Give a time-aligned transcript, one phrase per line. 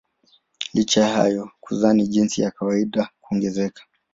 [0.73, 3.83] Licha ya hayo kuzaa ni jinsi ya kawaida ya kuongezeka.